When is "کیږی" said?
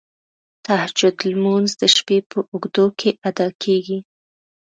3.63-3.99